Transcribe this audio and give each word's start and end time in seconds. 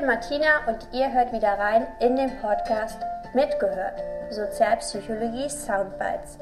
bin 0.00 0.06
Martina 0.06 0.66
und 0.66 0.78
ihr 0.92 1.12
hört 1.12 1.30
wieder 1.32 1.58
rein 1.58 1.86
in 1.98 2.16
den 2.16 2.30
Podcast 2.40 2.98
Mitgehört, 3.34 4.02
Sozialpsychologie 4.30 5.50
Soundbites. 5.50 6.38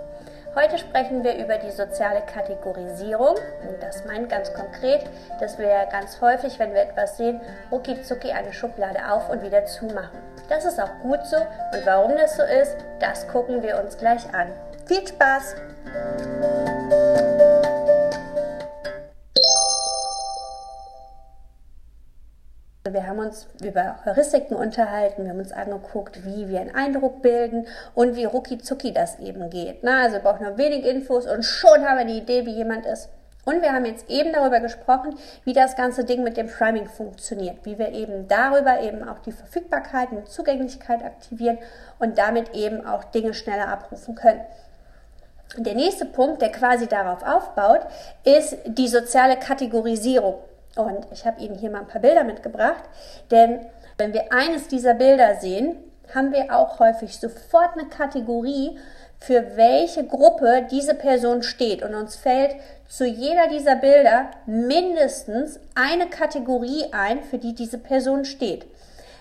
Heute 0.55 0.79
sprechen 0.79 1.25
wir 1.25 1.37
über 1.37 1.59
die 1.59 1.73
soziale 1.73 2.21
Kategorisierung 2.21 3.35
und 3.69 3.83
das 3.83 4.05
meint 4.05 4.29
ganz 4.29 4.53
konkret, 4.55 5.05
dass 5.41 5.59
wir 5.59 5.89
ganz 5.91 6.21
häufig, 6.21 6.59
wenn 6.61 6.73
wir 6.73 6.83
etwas 6.83 7.17
sehen, 7.17 7.41
rucki 7.73 7.97
eine 8.31 8.53
Schublade 8.53 9.11
auf 9.11 9.29
und 9.29 9.43
wieder 9.43 9.65
zumachen. 9.65 10.19
Das 10.49 10.65
ist 10.65 10.81
auch 10.81 11.01
gut 11.03 11.27
so 11.27 11.37
und 11.39 11.85
warum 11.85 12.17
das 12.17 12.37
so 12.37 12.45
ist, 12.45 12.77
das 13.01 13.27
gucken 13.27 13.63
wir 13.63 13.83
uns 13.83 13.99
gleich 13.99 14.23
an. 14.35 14.53
Viel 14.87 15.07
Spaß! 15.07 15.57
Wir 22.93 23.07
haben 23.07 23.19
uns 23.19 23.47
über 23.63 23.97
Heuristiken 24.05 24.57
unterhalten, 24.57 25.25
wir 25.25 25.31
haben 25.31 25.39
uns 25.39 25.53
angeguckt, 25.53 26.25
wie 26.25 26.49
wir 26.49 26.61
einen 26.61 26.75
Eindruck 26.75 27.23
bilden 27.23 27.67
und 27.95 28.17
wie 28.17 28.25
rucki 28.25 28.59
zucki 28.59 28.93
das 28.93 29.19
eben 29.19 29.51
geht. 29.51 29.83
Na, 29.83 30.03
also 30.03 30.17
wir 30.17 30.23
brauchen 30.23 30.47
nur 30.47 30.59
wenig 30.59 30.85
Infos 30.85 31.27
und 31.27 31.45
schon 31.45 31.85
haben 31.85 31.99
wir 31.99 32.05
die 32.05 32.19
Idee, 32.19 32.47
wie 32.47 32.55
jemand 32.55 32.87
ist. 32.87 33.11
Und 33.45 33.63
wir 33.63 33.73
haben 33.73 33.87
jetzt 33.87 34.11
eben 34.11 34.33
darüber 34.33 34.61
gesprochen, 34.61 35.17
wie 35.45 35.55
das 35.55 35.75
ganze 35.75 36.05
Ding 36.05 36.23
mit 36.23 36.37
dem 36.37 36.49
Priming 36.49 36.87
funktioniert, 36.87 37.65
wie 37.65 37.79
wir 37.79 37.93
eben 37.93 38.29
darüber 38.29 38.81
eben 38.81 39.09
auch 39.09 39.21
die 39.21 39.33
Verfügbarkeit 39.33 40.11
und 40.13 40.29
Zugänglichkeit 40.29 41.03
aktivieren 41.03 41.59
und 41.99 42.19
damit 42.19 42.55
eben 42.55 42.87
auch 42.87 43.05
Dinge 43.05 43.33
schneller 43.33 43.69
abrufen 43.69 44.15
können. 44.15 44.43
Der 45.57 45.75
nächste 45.75 46.05
Punkt, 46.05 46.43
der 46.43 46.53
quasi 46.53 46.87
darauf 46.89 47.23
aufbaut, 47.23 47.81
ist 48.23 48.59
die 48.67 48.89
soziale 48.89 49.39
Kategorisierung. 49.39 50.35
Und 50.79 51.07
ich 51.13 51.27
habe 51.27 51.41
Ihnen 51.41 51.57
hier 51.57 51.71
mal 51.71 51.81
ein 51.81 51.89
paar 51.89 52.01
Bilder 52.01 52.25
mitgebracht, 52.25 52.85
denn 53.31 53.67
wenn 53.97 54.13
wir 54.13 54.33
eines 54.33 54.69
dieser 54.69 54.95
Bilder 54.95 55.37
sehen, 55.37 55.77
haben 56.15 56.33
wir 56.33 56.57
auch 56.57 56.79
häufig 56.79 57.19
sofort 57.19 57.77
eine 57.77 57.89
Kategorie, 57.89 58.79
für 59.21 59.57
welche 59.57 60.07
Gruppe 60.07 60.67
diese 60.71 60.95
Person 60.95 61.43
steht. 61.43 61.83
Und 61.83 61.95
uns 61.95 62.15
fällt 62.15 62.55
zu 62.87 63.05
jeder 63.05 63.49
dieser 63.49 63.75
Bilder 63.75 64.31
mindestens 64.47 65.59
eine 65.75 66.07
Kategorie 66.07 66.87
ein, 66.93 67.25
für 67.25 67.39
die 67.39 67.55
diese 67.55 67.79
Person 67.79 68.25
steht. 68.25 68.67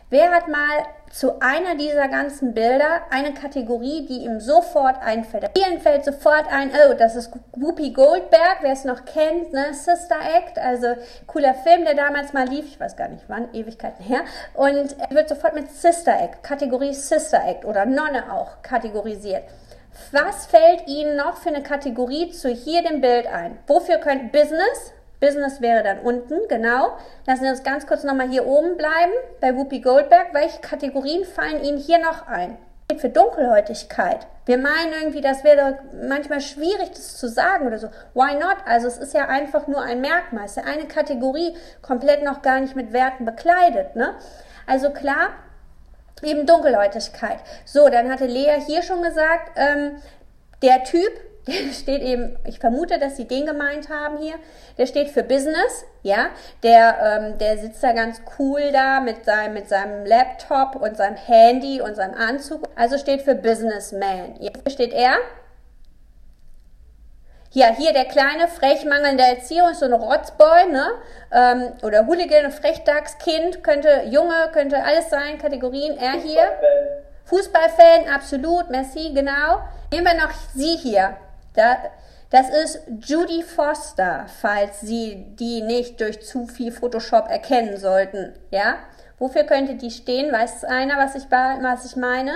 Wer 0.10 0.32
hat 0.32 0.48
mal 0.48 0.86
zu 1.12 1.42
einer 1.42 1.76
dieser 1.76 2.08
ganzen 2.08 2.54
Bilder 2.54 3.02
eine 3.10 3.34
Kategorie, 3.34 4.06
die 4.06 4.26
ihm 4.26 4.40
sofort 4.40 5.02
einfällt? 5.02 5.50
Vielen 5.58 5.80
fällt 5.80 6.06
sofort 6.06 6.46
ein, 6.52 6.72
oh, 6.72 6.94
das 6.94 7.16
ist 7.16 7.32
Whoopi 7.56 7.92
Goldberg, 7.92 8.58
wer 8.62 8.74
es 8.74 8.84
noch 8.84 9.06
kennt, 9.06 9.54
ne? 9.54 9.74
Sister 9.74 10.18
Act, 10.36 10.60
also 10.60 10.96
cooler 11.28 11.54
Film, 11.54 11.86
der 11.86 11.96
damals 11.96 12.34
mal 12.34 12.48
lief, 12.48 12.66
ich 12.66 12.80
weiß 12.80 12.96
gar 12.96 13.08
nicht 13.08 13.26
wann, 13.28 13.54
Ewigkeiten 13.54 14.04
her. 14.04 14.22
Und 14.54 14.96
er 15.00 15.16
wird 15.16 15.30
sofort 15.30 15.56
mit 15.56 15.72
Sister 15.72 16.20
Act, 16.20 16.44
Kategorie 16.44 16.94
Sister 16.94 17.42
Act 17.46 17.66
oder 17.66 17.86
Nonne 17.86 18.32
auch 18.32 18.62
kategorisiert. 18.62 19.44
Was 20.12 20.46
fällt 20.46 20.88
Ihnen 20.88 21.16
noch 21.16 21.38
für 21.38 21.50
eine 21.50 21.64
Kategorie 21.64 22.32
zu 22.32 22.50
hier 22.50 22.84
dem 22.84 23.02
Bild 23.02 23.28
ein? 23.28 23.58
Wofür 23.68 23.98
könnt 23.98 24.32
Business, 24.32 24.94
Business 25.20 25.62
wäre 25.62 25.84
dann 25.84 26.00
unten, 26.00 26.48
genau. 26.48 26.98
Lassen 27.26 27.44
Sie 27.44 27.50
uns 27.50 27.64
ganz 27.64 27.88
kurz 27.88 28.04
nochmal 28.04 28.30
hier 28.30 28.46
oben 28.46 28.78
bleiben, 28.78 29.14
bei 29.42 29.56
Whoopi 29.56 29.80
Goldberg. 29.80 30.34
Welche 30.34 30.60
Kategorien 30.62 31.26
fallen 31.26 31.64
Ihnen 31.64 31.78
hier 31.78 32.00
noch 32.00 32.28
ein? 32.28 32.58
Für 32.98 33.10
Dunkelhäutigkeit. 33.10 34.28
Wir 34.46 34.58
meinen 34.58 34.94
irgendwie, 34.94 35.20
das 35.20 35.44
wäre 35.44 35.80
manchmal 36.08 36.40
schwierig, 36.40 36.92
das 36.92 37.18
zu 37.18 37.28
sagen 37.28 37.68
oder 37.68 37.80
so. 37.80 37.90
Why 38.14 38.36
not? 38.36 38.58
Also 38.66 38.88
es 38.88 38.98
ist 38.98 39.14
ja 39.14 39.28
einfach 39.28 39.68
nur 39.68 39.82
ein 39.82 40.00
Merkmal. 40.00 40.46
Es 40.46 40.56
ist 40.56 40.66
ja 40.66 40.72
eine 40.72 40.88
Kategorie 40.88 41.54
komplett 41.82 42.24
noch 42.24 42.42
gar 42.42 42.62
nicht 42.62 42.76
mit 42.76 42.94
Werten 42.94 43.26
bekleidet. 43.26 43.98
Ne? 43.98 44.16
Also 44.66 44.92
klar, 44.92 45.32
eben 46.22 46.46
Dunkelhäutigkeit. 46.46 47.40
So, 47.66 47.90
dann 47.90 48.10
hatte 48.10 48.26
Lea 48.26 48.62
hier 48.66 48.84
schon 48.84 49.02
gesagt, 49.02 49.52
ähm, 49.58 50.02
der 50.62 50.86
Typ, 50.86 51.12
steht 51.74 52.02
eben, 52.02 52.38
ich 52.46 52.60
vermute, 52.60 53.00
dass 53.00 53.18
sie 53.18 53.26
den 53.26 53.46
gemeint 53.46 53.90
haben 53.90 54.18
hier, 54.18 54.36
der 54.78 54.86
steht 54.86 55.10
für 55.10 55.24
Business, 55.24 55.86
ja, 56.04 56.28
der, 56.64 56.98
ähm, 57.02 57.38
der 57.38 57.58
sitzt 57.58 57.84
da 57.84 57.94
ganz 57.94 58.22
cool 58.38 58.72
da 58.72 59.00
mit 59.00 59.26
seinem, 59.26 59.54
mit 59.54 59.70
seinem 59.70 60.06
Laptop 60.06 60.76
und 60.76 60.98
seinem 60.98 61.16
Handy 61.16 61.82
und 61.82 61.96
seinem 61.96 62.16
Anzug, 62.16 62.68
also 62.76 62.98
steht 62.98 63.22
für 63.22 63.36
Businessman. 63.36 64.36
Hier 64.40 64.52
steht 64.68 64.94
er, 64.94 65.18
ja, 67.52 67.68
hier 67.76 67.94
der 67.94 68.06
kleine, 68.06 68.48
frech 68.48 68.86
mangelnde 68.86 69.24
Erzieher 69.24 69.72
ist 69.72 69.80
so 69.80 69.86
ein 69.86 69.94
Rotzboy, 69.94 70.68
ne? 70.70 70.86
Ähm, 71.32 71.72
oder 71.82 72.06
Hooligan, 72.06 72.52
Frechdachskind, 72.52 73.64
könnte 73.64 74.04
Junge, 74.10 74.50
könnte 74.52 74.84
alles 74.84 75.10
sein, 75.10 75.38
Kategorien. 75.38 75.98
Er 75.98 76.20
hier. 76.22 76.44
Fußballfan, 77.26 78.14
absolut, 78.14 78.70
merci, 78.70 79.12
genau. 79.14 79.62
Nehmen 79.92 80.06
wir 80.06 80.14
noch 80.14 80.34
sie 80.54 80.76
hier. 80.76 81.18
Da, 81.58 81.78
das 82.30 82.50
ist 82.50 82.82
Judy 83.02 83.42
Foster, 83.42 84.28
falls 84.42 84.82
Sie 84.82 85.26
die 85.40 85.62
nicht 85.62 86.00
durch 86.00 86.22
zu 86.22 86.46
viel 86.46 86.72
Photoshop 86.72 87.30
erkennen 87.30 87.78
sollten. 87.78 88.34
Ja? 88.52 88.76
Wofür 89.18 89.44
könnte 89.44 89.76
die 89.76 89.90
stehen? 89.90 90.32
Weiß 90.32 90.64
einer, 90.64 90.98
was 90.98 91.16
ich, 91.16 91.24
was 91.32 91.86
ich 91.86 91.96
meine? 91.96 92.34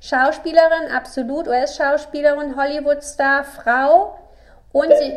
Schauspielerin, 0.00 0.92
absolut, 0.94 1.48
US-Schauspielerin, 1.48 2.56
Hollywood-Star, 2.56 3.44
Frau. 3.44 4.18
Und 4.72 4.88
sie, 4.88 5.16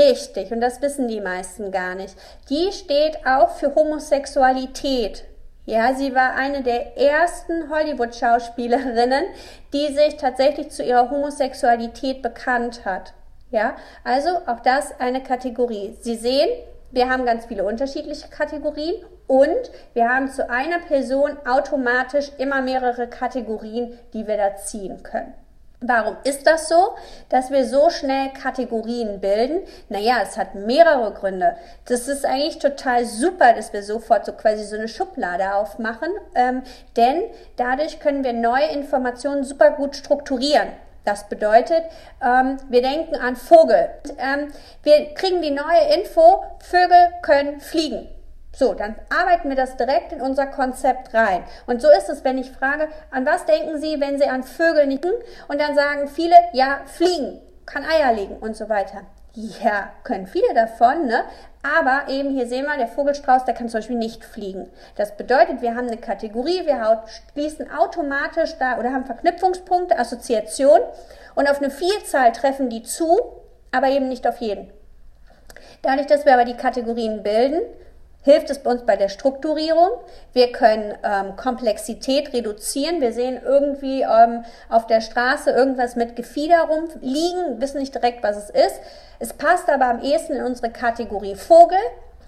richtig, 0.00 0.52
und 0.52 0.60
das 0.60 0.80
wissen 0.80 1.08
die 1.08 1.20
meisten 1.20 1.70
gar 1.70 1.94
nicht. 1.94 2.16
Die 2.48 2.72
steht 2.72 3.26
auch 3.26 3.50
für 3.50 3.74
Homosexualität. 3.74 5.24
Ja, 5.66 5.94
sie 5.94 6.14
war 6.14 6.34
eine 6.34 6.62
der 6.62 6.98
ersten 6.98 7.70
Hollywood-Schauspielerinnen, 7.70 9.24
die 9.72 9.94
sich 9.94 10.16
tatsächlich 10.16 10.70
zu 10.70 10.82
ihrer 10.82 11.10
Homosexualität 11.10 12.20
bekannt 12.20 12.84
hat. 12.84 13.14
Ja, 13.50 13.76
also 14.02 14.30
auch 14.46 14.60
das 14.60 15.00
eine 15.00 15.22
Kategorie. 15.22 15.96
Sie 16.00 16.16
sehen, 16.16 16.48
wir 16.90 17.08
haben 17.08 17.24
ganz 17.24 17.46
viele 17.46 17.64
unterschiedliche 17.64 18.28
Kategorien 18.28 18.94
und 19.26 19.70
wir 19.94 20.08
haben 20.08 20.28
zu 20.28 20.50
einer 20.50 20.80
Person 20.80 21.36
automatisch 21.46 22.30
immer 22.36 22.60
mehrere 22.60 23.08
Kategorien, 23.08 23.98
die 24.12 24.26
wir 24.26 24.36
da 24.36 24.56
ziehen 24.56 25.02
können. 25.02 25.32
Warum 25.86 26.16
ist 26.24 26.46
das 26.46 26.68
so, 26.70 26.94
dass 27.28 27.50
wir 27.50 27.66
so 27.66 27.90
schnell 27.90 28.30
Kategorien 28.30 29.20
bilden? 29.20 29.60
Naja, 29.90 30.16
es 30.22 30.38
hat 30.38 30.54
mehrere 30.54 31.12
Gründe. 31.12 31.56
Das 31.84 32.08
ist 32.08 32.24
eigentlich 32.24 32.58
total 32.58 33.04
super, 33.04 33.52
dass 33.52 33.74
wir 33.74 33.82
sofort 33.82 34.24
so 34.24 34.32
quasi 34.32 34.64
so 34.64 34.76
eine 34.76 34.88
Schublade 34.88 35.54
aufmachen, 35.54 36.08
ähm, 36.34 36.62
denn 36.96 37.24
dadurch 37.56 38.00
können 38.00 38.24
wir 38.24 38.32
neue 38.32 38.68
Informationen 38.68 39.44
super 39.44 39.72
gut 39.72 39.94
strukturieren. 39.94 40.68
Das 41.04 41.28
bedeutet, 41.28 41.84
ähm, 42.22 42.56
wir 42.70 42.80
denken 42.80 43.16
an 43.16 43.36
Vogel. 43.36 43.90
Ähm, 44.16 44.52
wir 44.84 45.12
kriegen 45.12 45.42
die 45.42 45.50
neue 45.50 45.94
Info, 45.98 46.44
Vögel 46.60 47.12
können 47.20 47.60
fliegen. 47.60 48.08
So, 48.54 48.74
dann 48.74 48.94
arbeiten 49.10 49.48
wir 49.48 49.56
das 49.56 49.76
direkt 49.76 50.12
in 50.12 50.20
unser 50.20 50.46
Konzept 50.46 51.12
rein. 51.12 51.42
Und 51.66 51.82
so 51.82 51.88
ist 51.90 52.08
es, 52.08 52.24
wenn 52.24 52.38
ich 52.38 52.52
frage, 52.52 52.88
an 53.10 53.26
was 53.26 53.44
denken 53.46 53.80
Sie, 53.80 54.00
wenn 54.00 54.18
Sie 54.18 54.28
an 54.28 54.44
Vögel 54.44 54.86
nicken? 54.86 55.12
Und 55.48 55.60
dann 55.60 55.74
sagen 55.74 56.08
viele, 56.08 56.36
ja, 56.52 56.80
fliegen, 56.86 57.40
kann 57.66 57.84
Eier 57.84 58.12
legen 58.12 58.36
und 58.36 58.56
so 58.56 58.68
weiter. 58.68 59.02
Ja, 59.34 59.90
können 60.04 60.28
viele 60.28 60.54
davon, 60.54 61.06
ne? 61.06 61.24
Aber 61.64 62.12
eben 62.12 62.30
hier 62.30 62.46
sehen 62.46 62.66
wir, 62.66 62.76
der 62.76 62.86
Vogelstrauß, 62.86 63.46
der 63.46 63.54
kann 63.54 63.68
zum 63.68 63.78
Beispiel 63.78 63.96
nicht 63.96 64.24
fliegen. 64.24 64.70
Das 64.96 65.16
bedeutet, 65.16 65.60
wir 65.60 65.74
haben 65.74 65.88
eine 65.88 65.96
Kategorie, 65.96 66.66
wir 66.66 67.02
schließen 67.32 67.72
automatisch 67.72 68.56
da 68.58 68.78
oder 68.78 68.92
haben 68.92 69.06
Verknüpfungspunkte, 69.06 69.98
Assoziation 69.98 70.78
und 71.34 71.50
auf 71.50 71.58
eine 71.58 71.70
Vielzahl 71.70 72.30
treffen 72.32 72.68
die 72.68 72.82
zu, 72.84 73.18
aber 73.72 73.88
eben 73.88 74.08
nicht 74.08 74.26
auf 74.28 74.38
jeden. 74.38 74.70
Dadurch, 75.82 76.06
dass 76.06 76.24
wir 76.26 76.34
aber 76.34 76.44
die 76.44 76.56
Kategorien 76.56 77.22
bilden, 77.22 77.60
hilft 78.24 78.50
es 78.50 78.58
uns 78.58 78.84
bei 78.84 78.96
der 78.96 79.08
Strukturierung. 79.08 79.90
Wir 80.32 80.50
können 80.50 80.94
ähm, 81.04 81.36
Komplexität 81.36 82.32
reduzieren. 82.32 83.00
Wir 83.00 83.12
sehen 83.12 83.40
irgendwie 83.44 84.02
ähm, 84.02 84.44
auf 84.68 84.86
der 84.86 85.02
Straße 85.02 85.50
irgendwas 85.50 85.94
mit 85.94 86.16
Gefieder 86.16 86.62
rumliegen, 86.62 87.60
wissen 87.60 87.78
nicht 87.78 87.94
direkt, 87.94 88.22
was 88.22 88.36
es 88.36 88.50
ist. 88.50 88.80
Es 89.18 89.34
passt 89.34 89.68
aber 89.68 89.86
am 89.86 90.00
ehesten 90.00 90.32
in 90.32 90.44
unsere 90.44 90.70
Kategorie 90.70 91.36
Vogel. 91.36 91.78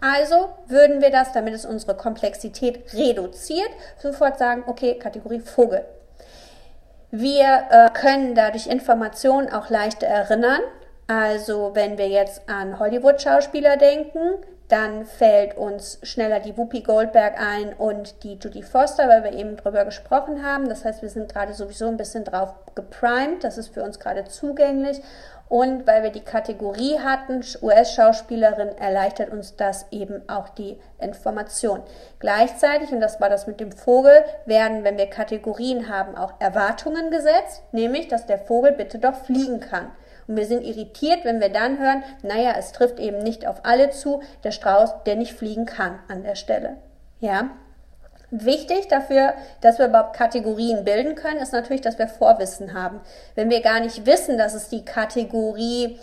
Also 0.00 0.50
würden 0.66 1.00
wir 1.00 1.10
das, 1.10 1.32
damit 1.32 1.54
es 1.54 1.64
unsere 1.64 1.96
Komplexität 1.96 2.92
reduziert, 2.92 3.70
sofort 3.98 4.38
sagen, 4.38 4.64
okay, 4.66 4.98
Kategorie 4.98 5.40
Vogel. 5.40 5.84
Wir 7.10 7.64
äh, 7.70 7.88
können 7.90 8.34
dadurch 8.34 8.66
Informationen 8.66 9.50
auch 9.50 9.70
leichter 9.70 10.06
erinnern. 10.06 10.60
Also 11.06 11.70
wenn 11.74 11.98
wir 11.98 12.08
jetzt 12.08 12.48
an 12.48 12.78
Hollywood-Schauspieler 12.78 13.76
denken, 13.76 14.38
dann 14.68 15.04
fällt 15.04 15.56
uns 15.56 16.00
schneller 16.02 16.40
die 16.40 16.56
Whoopi 16.56 16.80
Goldberg 16.80 17.40
ein 17.40 17.72
und 17.72 18.24
die 18.24 18.34
Judy 18.34 18.62
Foster, 18.62 19.08
weil 19.08 19.22
wir 19.22 19.32
eben 19.32 19.56
drüber 19.56 19.84
gesprochen 19.84 20.44
haben. 20.44 20.68
Das 20.68 20.84
heißt, 20.84 21.02
wir 21.02 21.08
sind 21.08 21.32
gerade 21.32 21.54
sowieso 21.54 21.86
ein 21.86 21.96
bisschen 21.96 22.24
drauf 22.24 22.52
geprimed. 22.74 23.44
Das 23.44 23.58
ist 23.58 23.72
für 23.72 23.84
uns 23.84 24.00
gerade 24.00 24.24
zugänglich. 24.24 25.00
Und 25.48 25.86
weil 25.86 26.02
wir 26.02 26.10
die 26.10 26.24
Kategorie 26.24 26.98
hatten, 26.98 27.44
US-Schauspielerin, 27.62 28.76
erleichtert 28.78 29.30
uns 29.30 29.54
das 29.54 29.86
eben 29.92 30.28
auch 30.28 30.48
die 30.48 30.80
Information. 30.98 31.82
Gleichzeitig, 32.18 32.90
und 32.90 33.00
das 33.00 33.20
war 33.20 33.30
das 33.30 33.46
mit 33.46 33.60
dem 33.60 33.70
Vogel, 33.70 34.24
werden, 34.44 34.82
wenn 34.82 34.98
wir 34.98 35.06
Kategorien 35.06 35.88
haben, 35.88 36.16
auch 36.16 36.32
Erwartungen 36.40 37.12
gesetzt, 37.12 37.62
nämlich, 37.70 38.08
dass 38.08 38.26
der 38.26 38.40
Vogel 38.40 38.72
bitte 38.72 38.98
doch 38.98 39.14
fliegen 39.14 39.60
kann. 39.60 39.92
Und 40.28 40.36
wir 40.36 40.46
sind 40.46 40.62
irritiert, 40.62 41.24
wenn 41.24 41.40
wir 41.40 41.50
dann 41.50 41.78
hören, 41.78 42.02
naja, 42.22 42.54
es 42.58 42.72
trifft 42.72 42.98
eben 42.98 43.18
nicht 43.18 43.46
auf 43.46 43.60
alle 43.64 43.90
zu, 43.90 44.22
der 44.44 44.50
Strauß, 44.50 45.04
der 45.04 45.16
nicht 45.16 45.34
fliegen 45.34 45.66
kann 45.66 45.98
an 46.08 46.22
der 46.22 46.34
Stelle. 46.34 46.76
Ja, 47.20 47.50
Wichtig 48.30 48.88
dafür, 48.88 49.34
dass 49.60 49.78
wir 49.78 49.86
überhaupt 49.86 50.16
Kategorien 50.16 50.84
bilden 50.84 51.14
können, 51.14 51.36
ist 51.36 51.52
natürlich, 51.52 51.80
dass 51.80 51.98
wir 51.98 52.08
Vorwissen 52.08 52.74
haben. 52.74 53.00
Wenn 53.36 53.50
wir 53.50 53.62
gar 53.62 53.78
nicht 53.78 54.04
wissen, 54.04 54.36
dass 54.36 54.54
es 54.54 54.68
die 54.68 54.84
Kategorie 54.84 56.00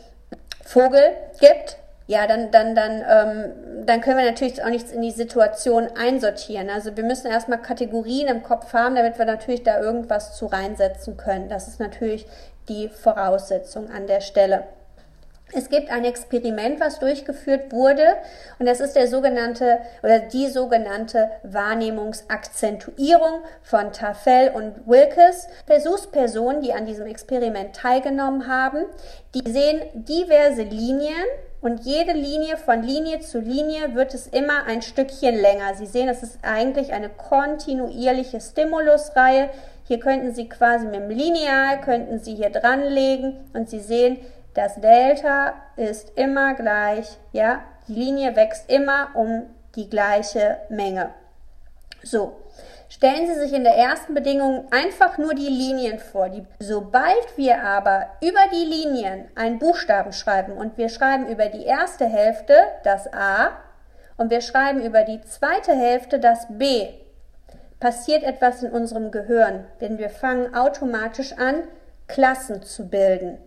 Vogel 0.64 1.04
gibt, 1.42 1.78
ja, 2.08 2.25
dann, 2.28 2.52
dann, 2.52 2.75
dann, 2.75 3.04
ähm, 3.10 3.86
dann 3.86 4.02
können 4.02 4.18
wir 4.18 4.25
natürlich 4.25 4.64
auch 4.64 4.70
nichts 4.70 4.92
in 4.92 5.02
die 5.02 5.12
Situation 5.12 5.88
einsortieren. 5.98 6.70
Also 6.70 6.96
wir 6.96 7.04
müssen 7.04 7.28
erstmal 7.28 7.62
Kategorien 7.62 8.28
im 8.28 8.44
Kopf 8.44 8.74
haben, 8.74 8.96
damit 8.96 9.18
wir 9.18 9.25
natürlich 9.25 9.64
da 9.64 9.80
irgendwas 9.80 10.36
zu 10.36 10.46
reinsetzen 10.48 11.18
können. 11.18 11.50
Das 11.50 11.68
ist 11.68 11.80
natürlich 11.80 12.25
die 12.69 12.89
Voraussetzung 12.89 13.89
an 13.89 14.07
der 14.07 14.21
Stelle. 14.21 14.63
Es 15.56 15.69
gibt 15.69 15.92
ein 15.92 16.04
Experiment, 16.04 16.80
was 16.80 16.98
durchgeführt 16.98 17.71
wurde, 17.71 18.15
und 18.57 18.65
das 18.65 18.80
ist 18.80 18.95
der 18.95 19.07
sogenannte 19.07 19.80
oder 20.01 20.19
die 20.19 20.48
sogenannte 20.48 21.30
Wahrnehmungsakzentuierung 21.44 23.42
von 23.62 23.92
Tafel 23.92 24.50
und 24.56 24.88
Wilkes. 24.88 25.48
Versuchspersonen, 25.68 26.62
die 26.62 26.74
an 26.74 26.88
diesem 26.88 27.06
Experiment 27.06 27.75
teilgenommen 27.75 28.48
haben, 28.48 28.86
die 29.36 29.48
sehen 29.48 29.81
diverse 29.94 30.63
Linien 30.63 31.13
und 31.62 31.86
jede 31.86 32.12
Linie 32.12 32.57
von 32.57 32.83
Linie 32.83 33.19
zu 33.21 33.39
Linie 33.39 33.95
wird 33.95 34.13
es 34.13 34.27
immer 34.27 34.65
ein 34.65 34.81
Stückchen 34.81 35.36
länger. 35.36 35.75
Sie 35.75 35.86
sehen, 35.86 36.10
es 36.10 36.21
ist 36.21 36.39
eigentlich 36.42 36.92
eine 36.92 37.10
kontinuierliche 37.10 38.42
Stimulusreihe. 38.42 39.50
Hier 39.86 40.00
könnten 40.00 40.34
Sie 40.34 40.48
quasi 40.48 40.86
mit 40.86 40.96
dem 40.96 41.10
Lineal, 41.10 41.82
könnten 41.82 42.20
Sie 42.20 42.36
hier 42.36 42.50
dranlegen 42.50 43.50
und 43.54 43.70
Sie 43.70 43.80
sehen, 43.80 44.18
das 44.54 44.80
Delta 44.80 45.54
ist 45.76 46.18
immer 46.18 46.54
gleich, 46.54 47.18
ja, 47.32 47.64
die 47.88 47.96
Linie 47.96 48.36
wächst 48.36 48.72
immer 48.72 49.10
um 49.16 49.48
die 49.76 49.90
gleiche 49.90 50.60
Menge. 50.70 51.10
So, 52.04 52.38
stellen 52.88 53.28
Sie 53.28 53.40
sich 53.40 53.54
in 53.54 53.64
der 53.64 53.76
ersten 53.76 54.14
Bedingung 54.14 54.68
einfach 54.72 55.18
nur 55.18 55.34
die 55.34 55.48
Linien 55.48 56.00
vor. 56.00 56.30
Die, 56.30 56.46
sobald 56.60 57.38
wir 57.38 57.64
aber 57.64 58.08
über 58.22 58.42
die 58.52 58.66
Linien 58.66 59.26
einen 59.36 59.60
Buchstaben 59.60 60.14
schreiben 60.14 60.54
und 60.54 60.78
wir 60.78 60.90
schreiben 60.90 61.28
über 61.28 61.48
die 61.48 61.66
erste 61.66 62.06
Hälfte 62.06 62.56
das 62.84 63.12
A 63.12 63.52
und 64.18 64.30
wir 64.30 64.42
schreiben 64.42 64.82
über 64.82 65.04
die 65.04 65.22
zweite 65.22 65.74
Hälfte 65.74 66.20
das 66.20 66.46
B, 66.50 66.90
passiert 67.84 68.24
etwas 68.24 68.64
in 68.64 68.72
unserem 68.72 69.12
Gehirn, 69.12 69.66
denn 69.82 69.98
wir 69.98 70.10
fangen 70.10 70.56
automatisch 70.56 71.34
an, 71.34 71.64
Klassen 72.08 72.64
zu 72.64 72.88
bilden. 72.88 73.40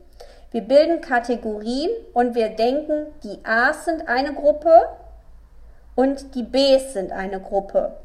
Wir 0.51 0.61
bilden 0.61 1.01
Kategorien 1.01 1.89
und 2.13 2.35
wir 2.35 2.51
denken, 2.51 3.07
die 3.23 3.39
A's 3.45 3.87
sind 3.87 4.07
eine 4.09 4.35
Gruppe 4.35 4.91
und 5.95 6.35
die 6.35 6.43
B's 6.43 6.93
sind 6.93 7.13
eine 7.13 7.41
Gruppe. 7.41 7.97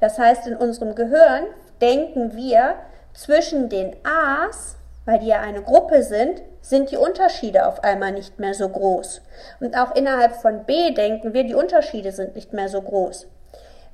Das 0.00 0.18
heißt, 0.18 0.48
in 0.48 0.56
unserem 0.56 0.96
Gehirn 0.96 1.44
denken 1.80 2.34
wir, 2.34 2.74
zwischen 3.14 3.68
den 3.68 3.94
A's, 4.02 4.74
weil 5.04 5.20
die 5.20 5.28
ja 5.28 5.40
eine 5.40 5.62
Gruppe 5.62 6.02
sind, 6.02 6.42
sind 6.62 6.90
die 6.90 6.96
Unterschiede 6.96 7.64
auf 7.64 7.84
einmal 7.84 8.10
nicht 8.10 8.40
mehr 8.40 8.54
so 8.54 8.68
groß. 8.68 9.22
Und 9.60 9.78
auch 9.78 9.94
innerhalb 9.94 10.34
von 10.34 10.64
B 10.64 10.90
denken 10.90 11.32
wir, 11.32 11.44
die 11.44 11.54
Unterschiede 11.54 12.10
sind 12.10 12.34
nicht 12.34 12.52
mehr 12.52 12.68
so 12.68 12.82
groß. 12.82 13.28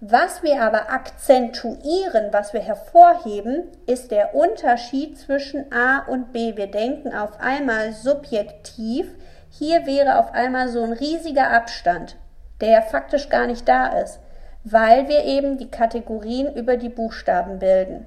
Was 0.05 0.43
wir 0.43 0.61
aber 0.61 0.91
akzentuieren, 0.91 2.33
was 2.33 2.53
wir 2.53 2.61
hervorheben, 2.61 3.69
ist 3.87 4.11
der 4.11 4.35
Unterschied 4.35 5.17
zwischen 5.17 5.73
A 5.73 6.01
und 6.09 6.33
B. 6.33 6.57
Wir 6.57 6.67
denken 6.67 7.15
auf 7.15 7.39
einmal 7.39 7.93
subjektiv. 7.93 9.07
Hier 9.49 9.87
wäre 9.87 10.19
auf 10.19 10.33
einmal 10.33 10.67
so 10.67 10.83
ein 10.83 10.93
riesiger 10.93 11.53
Abstand, 11.53 12.17
der 12.61 12.83
faktisch 12.83 13.29
gar 13.29 13.47
nicht 13.47 13.69
da 13.69 13.97
ist, 14.01 14.19
weil 14.65 15.07
wir 15.07 15.23
eben 15.23 15.57
die 15.57 15.71
Kategorien 15.71 16.53
über 16.53 16.77
die 16.77 16.89
Buchstaben 16.89 17.61
bilden. 17.61 18.05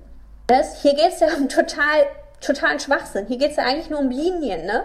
Das, 0.47 0.81
hier 0.81 0.95
geht 0.95 1.13
es 1.13 1.21
ja 1.21 1.27
um 1.37 1.47
total, 1.47 2.03
totalen 2.41 2.81
Schwachsinn. 2.81 3.25
Hier 3.27 3.37
geht 3.37 3.51
es 3.51 3.55
ja 3.55 3.63
eigentlich 3.63 3.89
nur 3.89 4.01
um 4.01 4.09
Linien, 4.09 4.65
ne? 4.65 4.83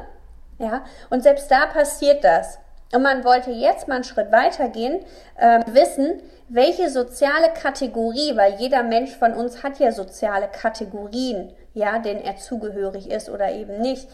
Ja, 0.61 0.85
und 1.09 1.25
selbst 1.25 1.51
da 1.51 1.67
passiert 1.67 2.23
das. 2.23 2.61
Und 2.93 3.03
man 3.03 3.25
wollte 3.25 3.51
jetzt 3.51 3.87
mal 3.87 3.97
einen 3.97 4.05
Schritt 4.05 4.33
weitergehen, 4.33 5.01
äh, 5.37 5.61
wissen, 5.67 6.21
welche 6.49 6.91
soziale 6.91 7.51
Kategorie, 7.55 8.37
weil 8.37 8.55
jeder 8.55 8.83
Mensch 8.83 9.15
von 9.17 9.33
uns 9.33 9.63
hat 9.63 9.79
ja 9.79 9.93
soziale 9.93 10.49
Kategorien, 10.49 11.53
ja, 11.73 12.01
denen 12.01 12.21
er 12.21 12.37
zugehörig 12.37 13.11
ist 13.11 13.31
oder 13.31 13.53
eben 13.53 13.81
nicht. 13.81 14.09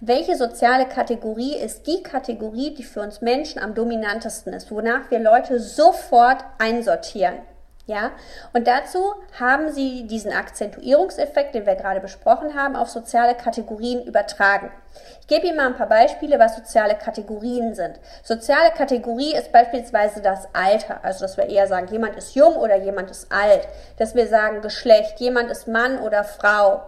Welche 0.00 0.36
soziale 0.36 0.86
Kategorie 0.86 1.56
ist 1.56 1.86
die 1.86 2.02
Kategorie, 2.02 2.74
die 2.74 2.82
für 2.82 3.02
uns 3.02 3.20
Menschen 3.20 3.62
am 3.62 3.74
dominantesten 3.74 4.52
ist, 4.54 4.70
wonach 4.70 5.10
wir 5.10 5.18
Leute 5.18 5.60
sofort 5.60 6.42
einsortieren? 6.58 7.34
Ja, 7.86 8.12
und 8.52 8.68
dazu 8.68 9.12
haben 9.40 9.72
sie 9.72 10.06
diesen 10.06 10.32
Akzentuierungseffekt, 10.32 11.54
den 11.54 11.66
wir 11.66 11.74
gerade 11.74 11.98
besprochen 11.98 12.54
haben, 12.54 12.76
auf 12.76 12.88
soziale 12.88 13.34
Kategorien 13.34 14.04
übertragen. 14.04 14.70
Ich 15.20 15.26
gebe 15.26 15.48
Ihnen 15.48 15.56
mal 15.56 15.66
ein 15.66 15.76
paar 15.76 15.88
Beispiele, 15.88 16.38
was 16.38 16.54
soziale 16.54 16.94
Kategorien 16.94 17.74
sind. 17.74 17.98
Soziale 18.22 18.70
Kategorie 18.70 19.34
ist 19.34 19.50
beispielsweise 19.50 20.22
das 20.22 20.46
Alter, 20.52 21.00
also 21.02 21.24
dass 21.24 21.36
wir 21.36 21.48
eher 21.48 21.66
sagen, 21.66 21.88
jemand 21.88 22.16
ist 22.16 22.36
jung 22.36 22.54
oder 22.54 22.76
jemand 22.76 23.10
ist 23.10 23.32
alt, 23.32 23.66
dass 23.98 24.14
wir 24.14 24.28
sagen 24.28 24.62
Geschlecht, 24.62 25.18
jemand 25.18 25.50
ist 25.50 25.66
Mann 25.66 25.98
oder 25.98 26.22
Frau, 26.22 26.82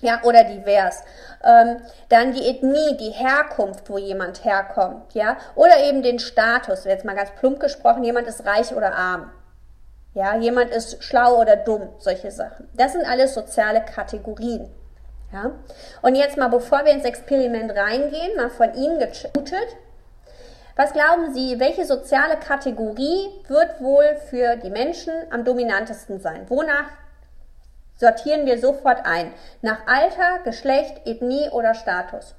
ja, 0.00 0.20
oder 0.22 0.44
divers. 0.44 1.02
Ähm, 1.42 1.78
dann 2.08 2.32
die 2.32 2.46
Ethnie, 2.46 2.96
die 2.98 3.10
Herkunft, 3.10 3.90
wo 3.90 3.98
jemand 3.98 4.44
herkommt, 4.44 5.12
ja, 5.14 5.38
oder 5.56 5.82
eben 5.84 6.02
den 6.02 6.20
Status, 6.20 6.84
jetzt 6.84 7.04
mal 7.04 7.16
ganz 7.16 7.30
plump 7.32 7.58
gesprochen, 7.58 8.04
jemand 8.04 8.28
ist 8.28 8.46
reich 8.46 8.74
oder 8.76 8.94
arm. 8.94 9.32
Ja, 10.14 10.36
jemand 10.36 10.70
ist 10.70 11.02
schlau 11.02 11.40
oder 11.40 11.56
dumm, 11.56 11.88
solche 11.98 12.30
Sachen. 12.30 12.68
Das 12.74 12.92
sind 12.92 13.04
alles 13.04 13.34
soziale 13.34 13.84
Kategorien. 13.84 14.70
Ja? 15.32 15.50
Und 16.02 16.14
jetzt 16.14 16.36
mal, 16.36 16.48
bevor 16.48 16.84
wir 16.84 16.92
ins 16.92 17.04
Experiment 17.04 17.72
reingehen, 17.72 18.36
mal 18.36 18.50
von 18.50 18.72
Ihnen 18.74 19.00
getutet. 19.00 19.76
Was 20.76 20.92
glauben 20.92 21.34
Sie, 21.34 21.58
welche 21.58 21.84
soziale 21.84 22.36
Kategorie 22.36 23.28
wird 23.48 23.80
wohl 23.80 24.16
für 24.30 24.56
die 24.56 24.70
Menschen 24.70 25.12
am 25.30 25.44
dominantesten 25.44 26.20
sein? 26.20 26.48
Wonach 26.48 26.90
sortieren 27.96 28.46
wir 28.46 28.58
sofort 28.58 29.04
ein? 29.04 29.32
Nach 29.62 29.86
Alter, 29.86 30.40
Geschlecht, 30.44 31.06
Ethnie 31.06 31.48
oder 31.50 31.74
Status? 31.74 32.34